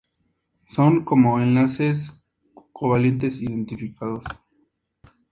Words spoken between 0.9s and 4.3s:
como enlaces covalentes identificados.